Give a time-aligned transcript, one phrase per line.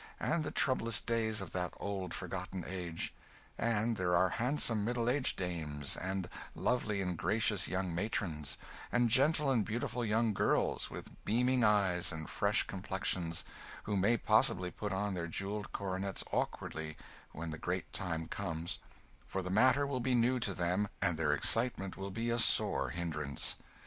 [0.19, 3.13] and the troublous days of that old forgotten age;
[3.55, 8.57] and there are handsome middle aged dames; and lovely and gracious young matrons;
[8.91, 13.43] and gentle and beautiful young girls, with beaming eyes and fresh complexions,
[13.83, 16.97] who may possibly put on their jewelled coronets awkwardly
[17.31, 18.79] when the great time comes;
[19.27, 22.89] for the matter will be new to them, and their excitement will be a sore
[22.89, 23.55] hindrance.